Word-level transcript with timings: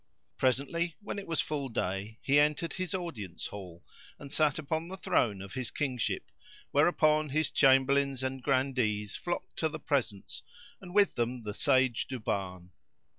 Presently, 0.35 0.95
when 0.99 1.19
it 1.19 1.27
was 1.27 1.41
full 1.41 1.69
day 1.69 2.17
he 2.23 2.39
entered 2.39 2.73
his 2.73 2.95
audience 2.95 3.45
hall 3.45 3.85
and 4.17 4.33
sat 4.33 4.57
upon 4.57 4.87
the 4.87 4.97
throne 4.97 5.43
of 5.43 5.53
his 5.53 5.69
kingship 5.69 6.31
whereupon 6.71 7.29
his 7.29 7.51
Chamberlains 7.51 8.23
and 8.23 8.41
Grandees 8.41 9.15
flocked 9.15 9.57
to 9.57 9.69
the 9.69 9.77
presence 9.79 10.41
and 10.81 10.95
with 10.95 11.13
them 11.13 11.43
the 11.43 11.53
Sage 11.53 12.07
Duban. 12.07 12.71